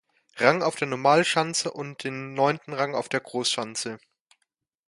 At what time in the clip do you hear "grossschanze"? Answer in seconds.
3.19-3.99